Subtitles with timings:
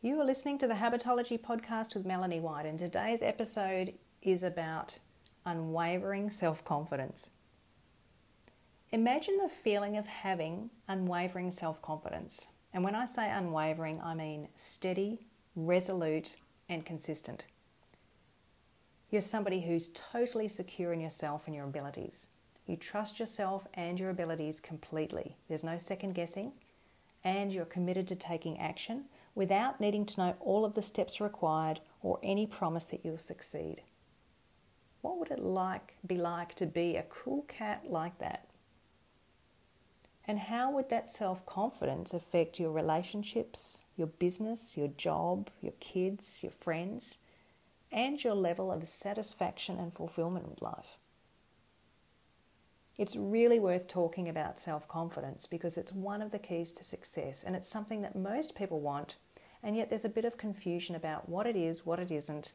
[0.00, 5.00] You are listening to the Habitology podcast with Melanie White, and today's episode is about
[5.44, 7.30] unwavering self confidence.
[8.92, 12.46] Imagine the feeling of having unwavering self confidence.
[12.72, 15.18] And when I say unwavering, I mean steady,
[15.56, 16.36] resolute,
[16.68, 17.48] and consistent.
[19.10, 22.28] You're somebody who's totally secure in yourself and your abilities.
[22.68, 25.34] You trust yourself and your abilities completely.
[25.48, 26.52] There's no second guessing,
[27.24, 29.06] and you're committed to taking action
[29.38, 33.80] without needing to know all of the steps required or any promise that you'll succeed.
[35.00, 38.48] What would it like be like to be a cool cat like that?
[40.26, 46.50] And how would that self-confidence affect your relationships, your business, your job, your kids, your
[46.50, 47.18] friends,
[47.92, 50.98] and your level of satisfaction and fulfillment with life?
[52.98, 57.44] It's really worth talking about self confidence because it's one of the keys to success
[57.44, 59.14] and it's something that most people want
[59.62, 62.52] and yet there's a bit of confusion about what it is, what it isn't,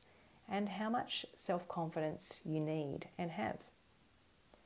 [0.50, 3.60] and how much self confidence you need and have.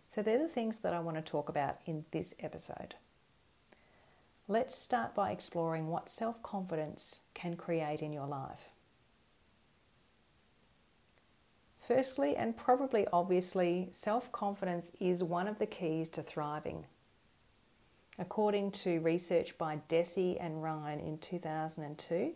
[0.08, 2.96] So, they're the things that I want to talk about in this episode.
[4.48, 8.70] Let's start by exploring what self confidence can create in your life.
[11.80, 16.86] Firstly, and probably obviously, self confidence is one of the keys to thriving.
[18.20, 22.34] According to research by Deci and Ryan in 2002,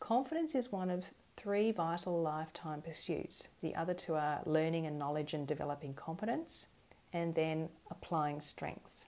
[0.00, 3.50] confidence is one of three vital lifetime pursuits.
[3.60, 6.68] The other two are learning and knowledge and developing competence,
[7.12, 9.06] and then applying strengths.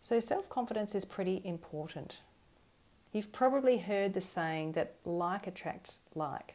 [0.00, 2.20] So, self confidence is pretty important.
[3.12, 6.54] You've probably heard the saying that like attracts like.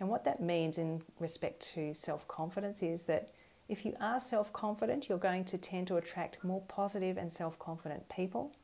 [0.00, 3.30] And what that means in respect to self confidence is that
[3.68, 7.58] if you are self confident, you're going to tend to attract more positive and self
[7.58, 8.56] confident people,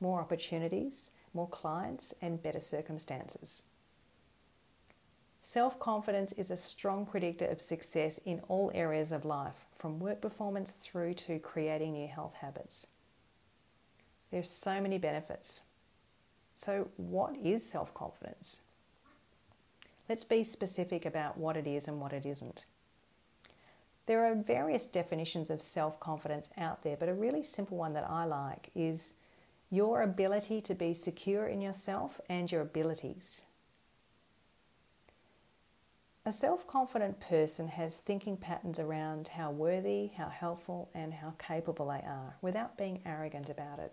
[0.00, 3.62] more opportunities, more clients, and better circumstances.
[5.42, 10.20] Self confidence is a strong predictor of success in all areas of life, from work
[10.20, 12.88] performance through to creating new health habits.
[14.30, 15.62] There's so many benefits.
[16.56, 18.62] So, what is self confidence?
[20.08, 22.64] Let's be specific about what it is and what it isn't.
[24.08, 28.08] There are various definitions of self confidence out there, but a really simple one that
[28.08, 29.18] I like is
[29.70, 33.44] your ability to be secure in yourself and your abilities.
[36.24, 41.88] A self confident person has thinking patterns around how worthy, how helpful, and how capable
[41.88, 43.92] they are without being arrogant about it.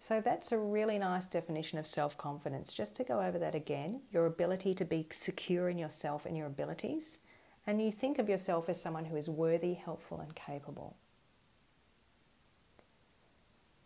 [0.00, 2.72] So, that's a really nice definition of self confidence.
[2.72, 6.46] Just to go over that again your ability to be secure in yourself and your
[6.46, 7.18] abilities
[7.66, 10.96] and you think of yourself as someone who is worthy, helpful, and capable.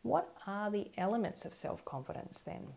[0.02, 2.74] What are the elements of self confidence then?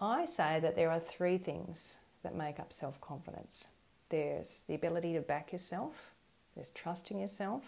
[0.00, 3.68] I say that there are three things that make up self confidence
[4.08, 6.12] there's the ability to back yourself,
[6.54, 7.64] there's trusting yourself,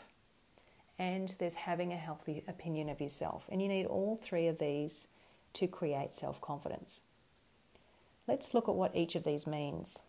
[0.99, 3.49] and there's having a healthy opinion of yourself.
[3.51, 5.09] And you need all three of these
[5.55, 7.03] to create self confidence.
[8.27, 10.03] Let's look at what each of these means.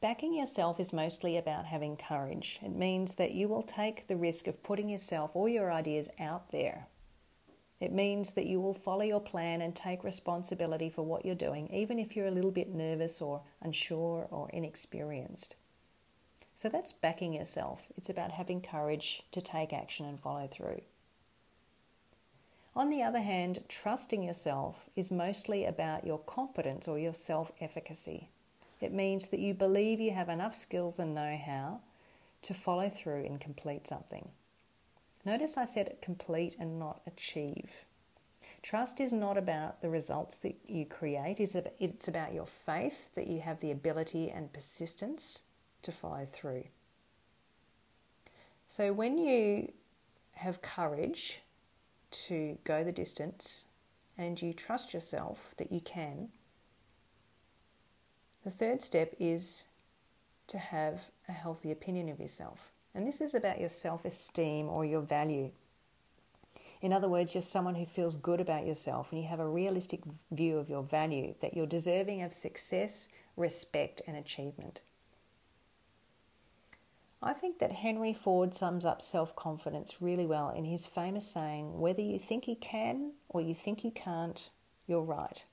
[0.00, 2.60] Backing yourself is mostly about having courage.
[2.62, 6.52] It means that you will take the risk of putting yourself or your ideas out
[6.52, 6.86] there.
[7.80, 11.68] It means that you will follow your plan and take responsibility for what you're doing,
[11.72, 15.56] even if you're a little bit nervous or unsure or inexperienced.
[16.54, 17.86] So that's backing yourself.
[17.96, 20.82] It's about having courage to take action and follow through.
[22.76, 28.28] On the other hand, trusting yourself is mostly about your competence or your self efficacy.
[28.80, 31.80] It means that you believe you have enough skills and know how
[32.42, 34.28] to follow through and complete something.
[35.24, 37.84] Notice I said complete and not achieve.
[38.62, 43.40] Trust is not about the results that you create, it's about your faith that you
[43.40, 45.42] have the ability and persistence
[45.82, 46.64] to follow through.
[48.66, 49.72] So when you
[50.32, 51.40] have courage
[52.10, 53.66] to go the distance
[54.16, 56.28] and you trust yourself that you can,
[58.48, 59.66] the third step is
[60.46, 62.72] to have a healthy opinion of yourself.
[62.94, 65.50] And this is about your self esteem or your value.
[66.80, 70.00] In other words, you're someone who feels good about yourself and you have a realistic
[70.30, 74.80] view of your value, that you're deserving of success, respect, and achievement.
[77.20, 81.78] I think that Henry Ford sums up self confidence really well in his famous saying
[81.78, 84.48] whether you think you can or you think you can't,
[84.86, 85.44] you're right.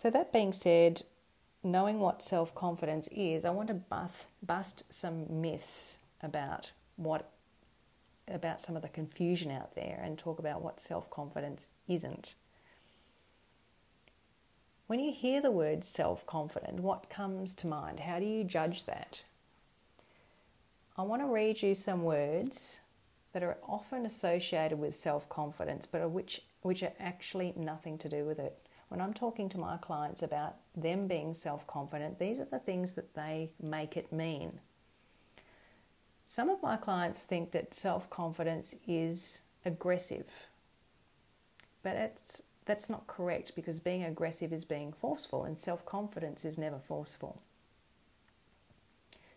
[0.00, 1.02] So, that being said,
[1.62, 7.28] knowing what self confidence is, I want to bust, bust some myths about what
[8.26, 12.32] about some of the confusion out there and talk about what self confidence isn't.
[14.86, 18.00] When you hear the word self confident, what comes to mind?
[18.00, 19.24] How do you judge that?
[20.96, 22.80] I want to read you some words
[23.34, 28.08] that are often associated with self confidence, but are which, which are actually nothing to
[28.08, 28.58] do with it.
[28.90, 32.94] When I'm talking to my clients about them being self confident, these are the things
[32.94, 34.58] that they make it mean.
[36.26, 40.48] Some of my clients think that self confidence is aggressive,
[41.84, 46.58] but it's that's not correct because being aggressive is being forceful and self confidence is
[46.58, 47.40] never forceful.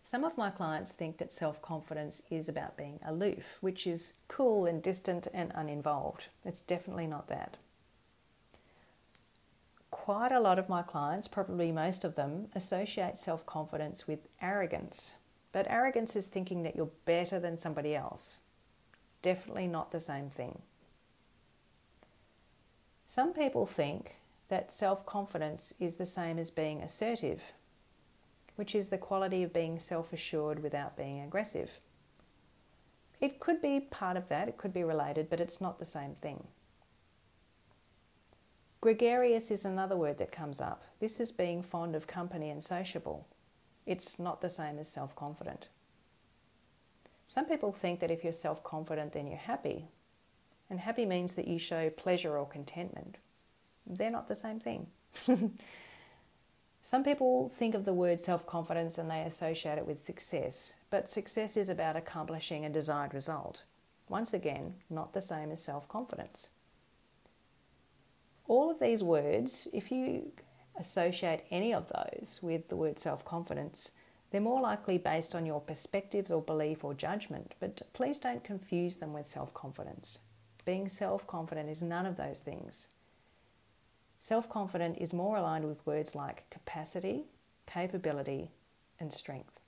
[0.02, 4.66] Some of my clients think that self confidence is about being aloof, which is cool
[4.66, 6.26] and distant and uninvolved.
[6.44, 7.56] It's definitely not that.
[10.04, 15.14] Quite a lot of my clients, probably most of them, associate self confidence with arrogance.
[15.50, 18.40] But arrogance is thinking that you're better than somebody else.
[19.22, 20.60] Definitely not the same thing.
[23.06, 24.16] Some people think
[24.50, 27.40] that self confidence is the same as being assertive,
[28.56, 31.78] which is the quality of being self assured without being aggressive.
[33.22, 36.14] It could be part of that, it could be related, but it's not the same
[36.14, 36.46] thing.
[38.84, 40.84] Gregarious is another word that comes up.
[41.00, 43.26] This is being fond of company and sociable.
[43.86, 45.68] It's not the same as self confident.
[47.24, 49.86] Some people think that if you're self confident, then you're happy,
[50.68, 53.16] and happy means that you show pleasure or contentment.
[53.86, 54.88] They're not the same thing.
[56.82, 61.08] Some people think of the word self confidence and they associate it with success, but
[61.08, 63.62] success is about accomplishing a desired result.
[64.10, 66.50] Once again, not the same as self confidence.
[68.46, 70.32] All of these words, if you
[70.78, 73.92] associate any of those with the word self confidence,
[74.30, 78.96] they're more likely based on your perspectives or belief or judgment, but please don't confuse
[78.96, 80.20] them with self confidence.
[80.64, 82.88] Being self confident is none of those things.
[84.20, 87.26] Self confident is more aligned with words like capacity,
[87.66, 88.50] capability,
[88.98, 89.60] and strength.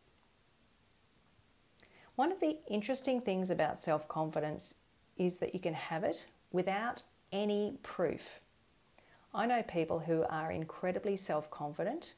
[2.15, 4.79] One of the interesting things about self confidence
[5.19, 8.41] is that you can have it without any proof.
[9.37, 12.13] I know people who are incredibly self confident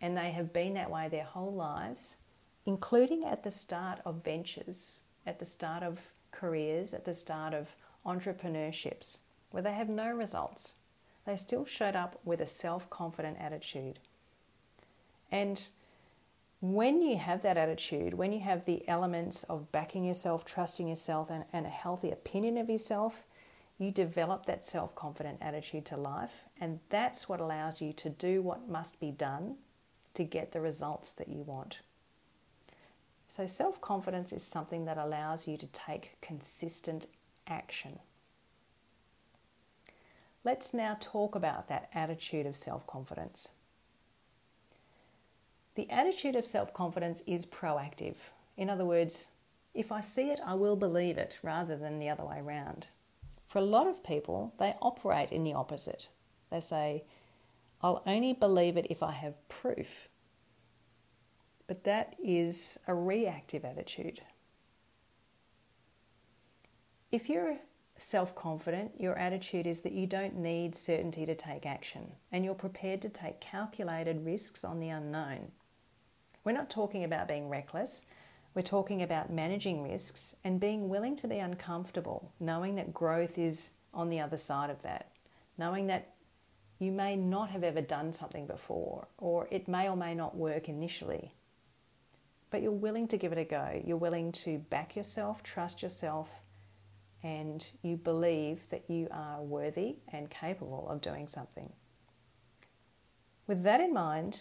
[0.00, 2.18] and they have been that way their whole lives,
[2.64, 6.00] including at the start of ventures, at the start of
[6.36, 7.74] careers at the start of
[8.04, 9.20] entrepreneurships
[9.50, 10.74] where they have no results.
[11.24, 13.98] They still showed up with a self confident attitude.
[15.32, 15.66] And
[16.60, 21.30] when you have that attitude, when you have the elements of backing yourself, trusting yourself,
[21.30, 23.24] and, and a healthy opinion of yourself,
[23.78, 26.44] you develop that self confident attitude to life.
[26.60, 29.56] And that's what allows you to do what must be done
[30.14, 31.78] to get the results that you want.
[33.28, 37.06] So, self confidence is something that allows you to take consistent
[37.46, 37.98] action.
[40.44, 43.50] Let's now talk about that attitude of self confidence.
[45.74, 48.14] The attitude of self confidence is proactive.
[48.56, 49.26] In other words,
[49.74, 52.86] if I see it, I will believe it rather than the other way around.
[53.56, 56.10] For a lot of people, they operate in the opposite.
[56.50, 57.04] They say,
[57.80, 60.10] I'll only believe it if I have proof.
[61.66, 64.20] But that is a reactive attitude.
[67.10, 67.56] If you're
[67.96, 72.52] self confident, your attitude is that you don't need certainty to take action and you're
[72.52, 75.52] prepared to take calculated risks on the unknown.
[76.44, 78.04] We're not talking about being reckless,
[78.56, 83.74] we're talking about managing risks and being willing to be uncomfortable, knowing that growth is
[83.92, 85.10] on the other side of that,
[85.58, 86.14] knowing that
[86.78, 90.70] you may not have ever done something before, or it may or may not work
[90.70, 91.32] initially,
[92.50, 93.82] but you're willing to give it a go.
[93.84, 96.30] You're willing to back yourself, trust yourself,
[97.22, 101.74] and you believe that you are worthy and capable of doing something.
[103.46, 104.40] With that in mind,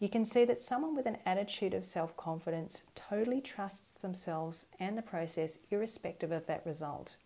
[0.00, 4.96] you can see that someone with an attitude of self confidence totally trusts themselves and
[4.96, 7.16] the process, irrespective of that result.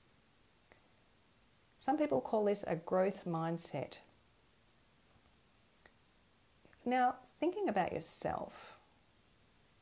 [1.79, 3.99] Some people call this a growth mindset.
[6.85, 8.77] Now, thinking about yourself,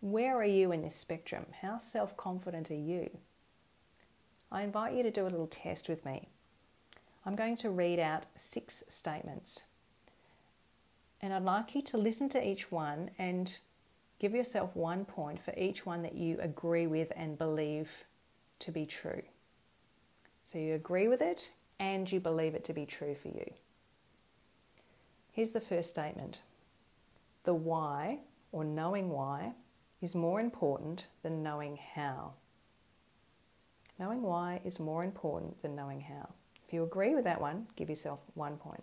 [0.01, 1.47] where are you in this spectrum?
[1.63, 3.09] How self confident are you?
[4.51, 6.29] I invite you to do a little test with me.
[7.25, 9.65] I'm going to read out six statements.
[11.23, 13.57] And I'd like you to listen to each one and
[14.19, 18.05] give yourself one point for each one that you agree with and believe
[18.59, 19.23] to be true.
[20.45, 23.53] So you agree with it and you believe it to be true for you.
[25.31, 26.41] Here's the first statement
[27.45, 28.19] The why,
[28.51, 29.55] or knowing why,
[30.01, 32.33] is more important than knowing how.
[33.99, 36.31] Knowing why is more important than knowing how.
[36.67, 38.83] If you agree with that one, give yourself one point.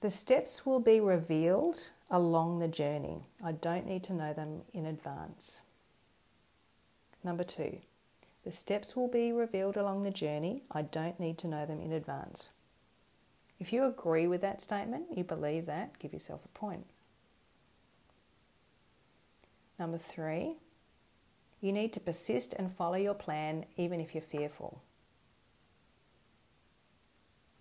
[0.00, 3.22] The steps will be revealed along the journey.
[3.44, 5.60] I don't need to know them in advance.
[7.22, 7.78] Number two,
[8.44, 10.62] the steps will be revealed along the journey.
[10.72, 12.52] I don't need to know them in advance.
[13.58, 16.86] If you agree with that statement, you believe that, give yourself a point.
[19.78, 20.54] Number three,
[21.60, 24.80] you need to persist and follow your plan even if you're fearful.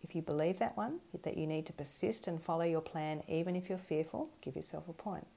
[0.10, 3.56] If you believe that one, that you need to persist and follow your plan even
[3.56, 5.28] if you're fearful, give yourself a point.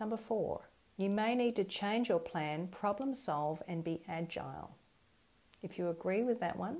[0.00, 0.62] Number four,
[0.96, 4.72] you may need to change your plan, problem solve, and be agile.
[5.62, 6.78] If you agree with that one,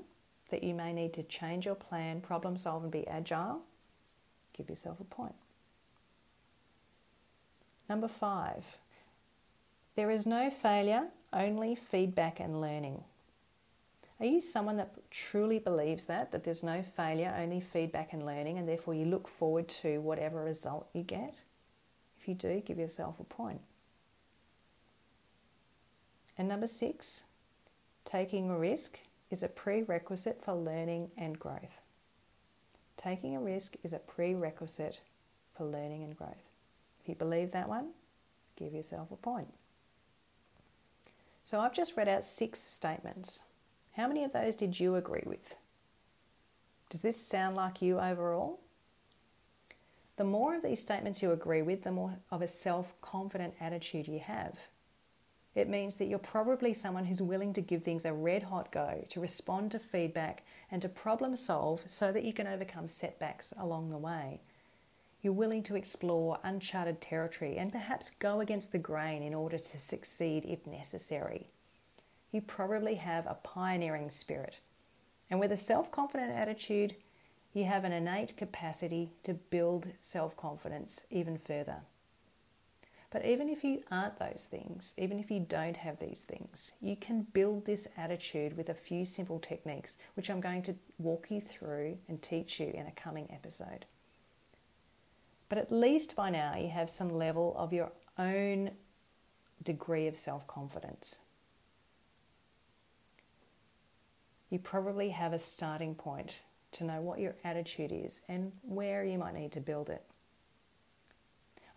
[0.49, 3.61] that you may need to change your plan, problem solve, and be agile,
[4.51, 5.35] give yourself a point.
[7.87, 8.79] Number five,
[9.95, 13.05] there is no failure, only feedback and learning.
[14.19, 18.57] Are you someone that truly believes that, that there's no failure, only feedback and learning,
[18.57, 21.35] and therefore you look forward to whatever result you get?
[22.19, 23.61] If you do, give yourself a point.
[26.37, 27.25] And number six,
[28.05, 31.81] taking a risk is a prerequisite for learning and growth.
[32.95, 35.01] Taking a risk is a prerequisite
[35.55, 36.49] for learning and growth.
[37.01, 37.89] If you believe that one,
[38.55, 39.53] give yourself a point.
[41.43, 43.43] So I've just read out six statements.
[43.97, 45.55] How many of those did you agree with?
[46.91, 48.59] Does this sound like you overall?
[50.17, 54.07] The more of these statements you agree with, the more of a self confident attitude
[54.07, 54.59] you have.
[55.55, 59.03] It means that you're probably someone who's willing to give things a red hot go,
[59.09, 63.89] to respond to feedback, and to problem solve so that you can overcome setbacks along
[63.89, 64.41] the way.
[65.23, 69.79] You're willing to explore uncharted territory and perhaps go against the grain in order to
[69.79, 71.47] succeed if necessary.
[72.31, 74.59] You probably have a pioneering spirit.
[75.29, 76.95] And with a self confident attitude,
[77.53, 81.81] you have an innate capacity to build self confidence even further.
[83.09, 86.97] But even if you aren't those things, even if you don't have these things, you
[86.97, 91.39] can build this attitude with a few simple techniques, which I'm going to walk you
[91.39, 93.85] through and teach you in a coming episode.
[95.47, 98.71] But at least by now, you have some level of your own
[99.63, 101.19] degree of self confidence.
[104.49, 106.39] You probably have a starting point
[106.73, 110.03] to know what your attitude is and where you might need to build it.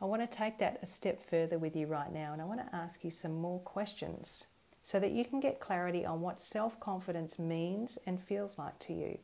[0.00, 2.60] I want to take that a step further with you right now and I want
[2.60, 4.46] to ask you some more questions
[4.82, 8.94] so that you can get clarity on what self confidence means and feels like to
[8.94, 9.18] you.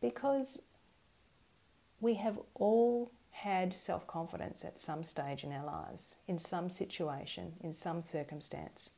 [0.00, 0.62] Because
[2.00, 7.54] we have all had self confidence at some stage in our lives, in some situation,
[7.62, 8.90] in some circumstance.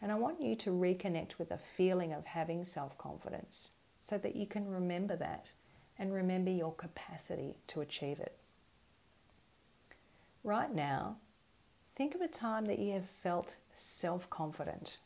[0.00, 4.36] And I want you to reconnect with a feeling of having self confidence so that
[4.36, 5.46] you can remember that
[5.98, 8.36] and remember your capacity to achieve it.
[10.44, 11.16] Right now,
[11.94, 14.98] think of a time that you have felt self confident.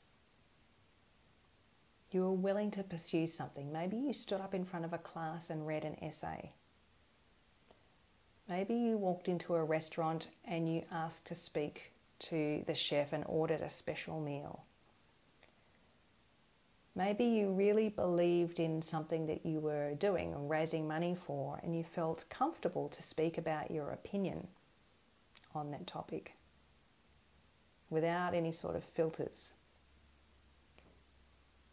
[2.10, 3.72] You were willing to pursue something.
[3.72, 6.52] Maybe you stood up in front of a class and read an essay.
[8.46, 13.24] Maybe you walked into a restaurant and you asked to speak to the chef and
[13.26, 14.64] ordered a special meal.
[16.94, 21.74] Maybe you really believed in something that you were doing or raising money for, and
[21.74, 24.46] you felt comfortable to speak about your opinion
[25.54, 26.34] on that topic
[27.88, 29.54] without any sort of filters.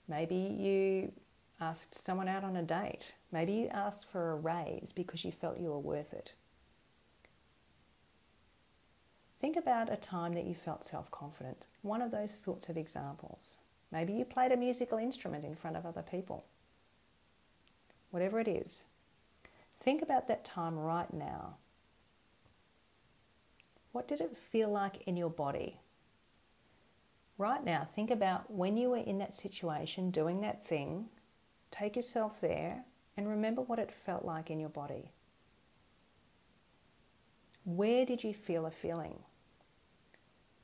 [0.07, 1.11] Maybe you
[1.59, 3.13] asked someone out on a date.
[3.31, 6.31] Maybe you asked for a raise because you felt you were worth it.
[9.39, 11.65] Think about a time that you felt self confident.
[11.81, 13.57] One of those sorts of examples.
[13.91, 16.45] Maybe you played a musical instrument in front of other people.
[18.11, 18.85] Whatever it is,
[19.79, 21.55] think about that time right now
[23.91, 25.75] what did it feel like in your body?
[27.37, 31.09] Right now, think about when you were in that situation doing that thing.
[31.71, 32.83] Take yourself there
[33.17, 35.11] and remember what it felt like in your body.
[37.65, 39.19] Where did you feel a feeling?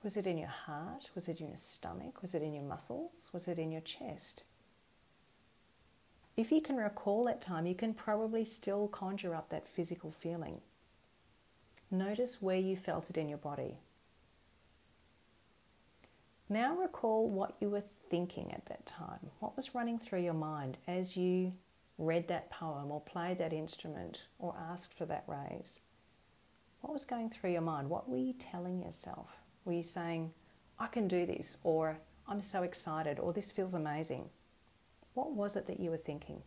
[0.06, 1.10] Was it in your heart?
[1.16, 2.22] Was it in your stomach?
[2.22, 3.32] Was it in your muscles?
[3.34, 4.44] Was it in your chest?
[6.38, 10.62] If you can recall that time, you can probably still conjure up that physical feeling.
[11.90, 13.74] Notice where you felt it in your body.
[16.50, 19.32] Now recall what you were thinking at that time.
[19.40, 21.54] What was running through your mind as you
[21.98, 25.80] read that poem or played that instrument or asked for that raise?
[26.82, 27.90] What was going through your mind?
[27.90, 29.40] What were you telling yourself?
[29.66, 30.32] Were you saying,
[30.80, 34.30] I can do this, or I'm so excited, or this feels amazing.
[35.16, 36.44] What was it that you were thinking?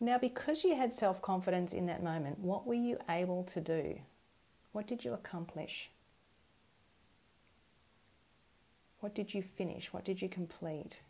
[0.00, 4.00] Now, because you had self confidence in that moment, what were you able to do?
[4.72, 5.90] What did you accomplish?
[9.00, 9.92] What did you finish?
[9.92, 11.00] What did you complete?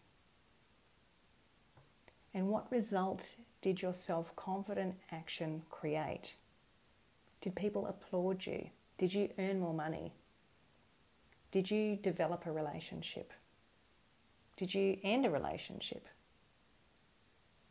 [2.34, 6.34] And what result did your self confident action create?
[7.40, 8.70] Did people applaud you?
[8.98, 10.12] Did you earn more money?
[11.50, 13.32] Did you develop a relationship?
[14.56, 16.06] Did you end a relationship?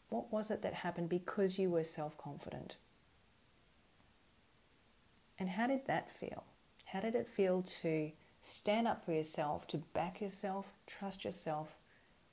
[0.09, 2.75] What was it that happened because you were self confident?
[5.37, 6.43] And how did that feel?
[6.85, 8.11] How did it feel to
[8.41, 11.75] stand up for yourself, to back yourself, trust yourself,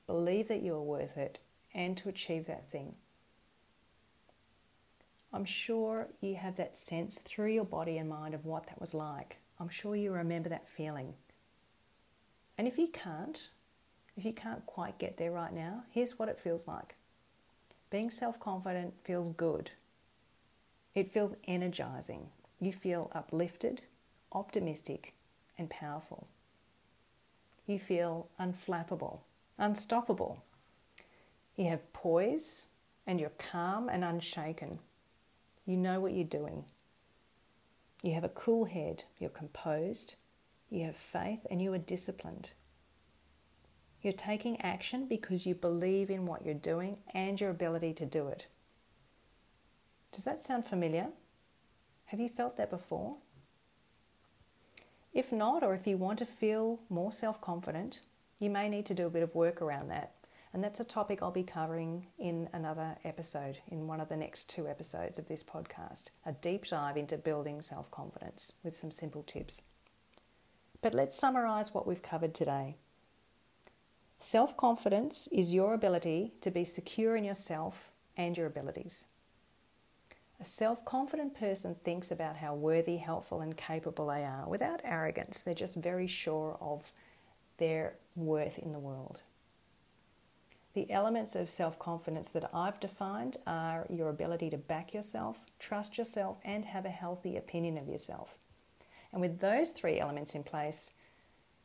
[0.07, 1.39] believe that you are worth it,
[1.75, 2.95] and to achieve that thing?
[5.37, 8.95] I'm sure you have that sense through your body and mind of what that was
[8.95, 9.37] like.
[9.61, 11.13] I'm sure you remember that feeling.
[12.57, 13.51] And if you can't,
[14.17, 16.95] if you can't quite get there right now, here's what it feels like.
[17.91, 19.73] Being self confident feels good.
[20.95, 22.29] It feels energizing.
[22.59, 23.83] You feel uplifted,
[24.33, 25.13] optimistic,
[25.59, 26.29] and powerful.
[27.67, 29.19] You feel unflappable,
[29.59, 30.43] unstoppable.
[31.57, 32.69] You have poise
[33.07, 34.79] and you're calm and unshaken.
[35.67, 36.65] You know what you're doing.
[38.03, 40.15] You have a cool head, you're composed,
[40.71, 42.51] you have faith, and you are disciplined.
[44.01, 48.29] You're taking action because you believe in what you're doing and your ability to do
[48.29, 48.47] it.
[50.13, 51.09] Does that sound familiar?
[52.07, 53.17] Have you felt that before?
[55.13, 58.01] If not, or if you want to feel more self confident,
[58.39, 60.13] you may need to do a bit of work around that.
[60.57, 64.49] And that's a topic I'll be covering in another episode, in one of the next
[64.49, 69.23] two episodes of this podcast a deep dive into building self confidence with some simple
[69.23, 69.61] tips.
[70.81, 72.77] But let's summarize what we've covered today.
[74.19, 79.05] Self confidence is your ability to be secure in yourself and your abilities.
[80.41, 85.43] A self confident person thinks about how worthy, helpful, and capable they are without arrogance.
[85.43, 86.91] They're just very sure of
[87.59, 89.21] their worth in the world.
[90.77, 95.97] The elements of self confidence that I've defined are your ability to back yourself, trust
[95.97, 98.37] yourself, and have a healthy opinion of yourself.
[99.11, 100.93] And with those three elements in place,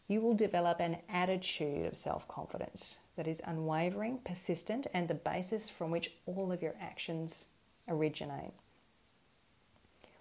[0.08, 5.69] you will develop an attitude of self confidence that is unwavering, persistent, and the basis
[5.69, 7.50] from which all of your actions
[7.89, 8.54] originate.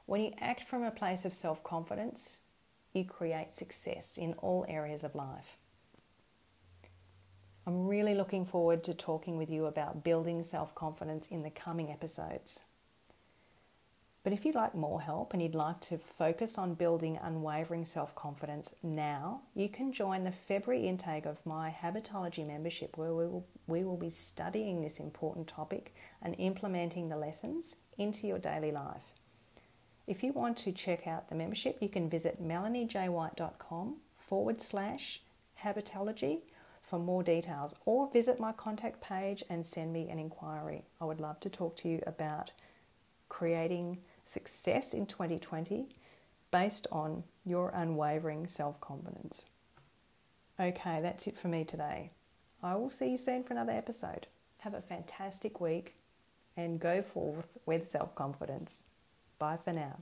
[0.07, 2.40] When you act from a place of self confidence,
[2.92, 5.55] you create success in all areas of life.
[7.71, 11.89] I'm really looking forward to talking with you about building self confidence in the coming
[11.89, 12.65] episodes.
[14.25, 18.13] But if you'd like more help and you'd like to focus on building unwavering self
[18.17, 23.47] confidence now, you can join the February intake of my Habitology membership, where we will,
[23.69, 29.13] we will be studying this important topic and implementing the lessons into your daily life.
[30.09, 35.23] If you want to check out the membership, you can visit melaniejwhite.com forward slash
[35.63, 36.41] habitology
[36.90, 40.83] for more details or visit my contact page and send me an inquiry.
[41.00, 42.50] I would love to talk to you about
[43.29, 45.87] creating success in 2020
[46.50, 49.46] based on your unwavering self confidence.
[50.59, 52.11] Okay, that's it for me today.
[52.61, 54.26] I will see you soon for another episode.
[54.61, 55.94] Have a fantastic week
[56.57, 58.83] and go forth with self confidence.
[59.38, 60.00] Bye for now.